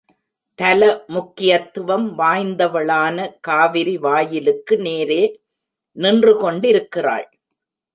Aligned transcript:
தல 0.59 1.03
முக்கியத்துவம் 1.07 2.07
வாய்ந்தவளான 2.17 3.27
காவிரி 3.41 3.95
வாயிலுக்கு 3.97 4.77
நேரே 4.77 5.23
நின்று 5.97 6.37
கொண்டிருக்கிறாள். 6.37 7.27